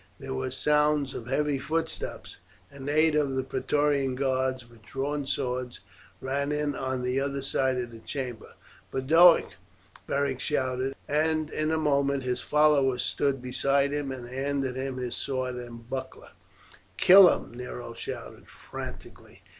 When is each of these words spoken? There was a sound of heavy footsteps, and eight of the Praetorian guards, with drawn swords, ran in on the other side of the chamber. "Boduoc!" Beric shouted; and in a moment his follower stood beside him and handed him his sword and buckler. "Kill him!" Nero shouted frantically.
There 0.17 0.33
was 0.33 0.55
a 0.55 0.57
sound 0.57 1.13
of 1.13 1.27
heavy 1.27 1.59
footsteps, 1.59 2.37
and 2.71 2.89
eight 2.89 3.13
of 3.13 3.35
the 3.35 3.43
Praetorian 3.43 4.15
guards, 4.15 4.67
with 4.67 4.81
drawn 4.81 5.27
swords, 5.27 5.79
ran 6.19 6.51
in 6.51 6.73
on 6.73 7.03
the 7.03 7.19
other 7.19 7.43
side 7.43 7.77
of 7.77 7.91
the 7.91 7.99
chamber. 7.99 8.53
"Boduoc!" 8.89 9.57
Beric 10.07 10.39
shouted; 10.39 10.95
and 11.07 11.51
in 11.51 11.69
a 11.69 11.77
moment 11.77 12.23
his 12.23 12.41
follower 12.41 12.97
stood 12.97 13.43
beside 13.43 13.91
him 13.93 14.11
and 14.11 14.27
handed 14.27 14.75
him 14.75 14.97
his 14.97 15.15
sword 15.15 15.57
and 15.57 15.87
buckler. 15.87 16.31
"Kill 16.97 17.29
him!" 17.29 17.53
Nero 17.53 17.93
shouted 17.93 18.47
frantically. 18.47 19.43